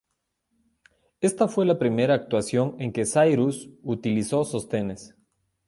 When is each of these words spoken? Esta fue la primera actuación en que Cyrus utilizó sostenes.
Esta 1.19 1.47
fue 1.47 1.63
la 1.63 1.77
primera 1.77 2.15
actuación 2.15 2.75
en 2.79 2.91
que 2.91 3.05
Cyrus 3.05 3.69
utilizó 3.83 4.43
sostenes. 4.45 5.15